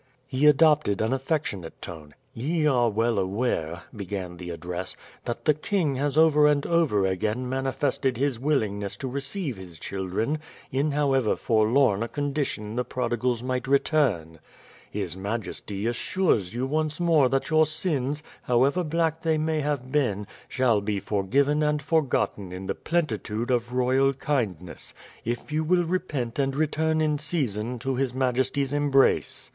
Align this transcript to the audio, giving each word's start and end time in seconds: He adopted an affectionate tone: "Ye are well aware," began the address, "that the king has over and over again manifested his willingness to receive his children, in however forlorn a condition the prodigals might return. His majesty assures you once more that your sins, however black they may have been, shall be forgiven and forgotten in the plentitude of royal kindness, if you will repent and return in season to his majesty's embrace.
He 0.25 0.47
adopted 0.47 0.99
an 0.99 1.13
affectionate 1.13 1.79
tone: 1.79 2.15
"Ye 2.33 2.65
are 2.65 2.89
well 2.89 3.19
aware," 3.19 3.83
began 3.95 4.37
the 4.37 4.49
address, 4.49 4.97
"that 5.25 5.45
the 5.45 5.53
king 5.53 5.93
has 5.97 6.17
over 6.17 6.47
and 6.47 6.65
over 6.65 7.05
again 7.05 7.47
manifested 7.47 8.17
his 8.17 8.39
willingness 8.39 8.97
to 8.97 9.07
receive 9.07 9.57
his 9.57 9.77
children, 9.77 10.39
in 10.71 10.89
however 10.89 11.35
forlorn 11.35 12.01
a 12.01 12.07
condition 12.07 12.75
the 12.75 12.83
prodigals 12.83 13.43
might 13.43 13.67
return. 13.67 14.39
His 14.89 15.15
majesty 15.15 15.85
assures 15.85 16.51
you 16.51 16.65
once 16.65 16.99
more 16.99 17.29
that 17.29 17.51
your 17.51 17.67
sins, 17.67 18.23
however 18.41 18.83
black 18.83 19.21
they 19.21 19.37
may 19.37 19.59
have 19.59 19.91
been, 19.91 20.25
shall 20.49 20.81
be 20.81 20.99
forgiven 20.99 21.61
and 21.61 21.79
forgotten 21.79 22.51
in 22.51 22.65
the 22.65 22.73
plentitude 22.73 23.51
of 23.51 23.71
royal 23.71 24.13
kindness, 24.13 24.95
if 25.23 25.51
you 25.51 25.63
will 25.63 25.85
repent 25.85 26.39
and 26.39 26.55
return 26.55 27.01
in 27.01 27.19
season 27.19 27.77
to 27.77 27.93
his 27.97 28.15
majesty's 28.15 28.73
embrace. 28.73 29.47